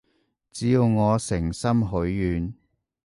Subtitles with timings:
[0.03, 0.07] 只要我
[1.19, 2.55] 誠心許願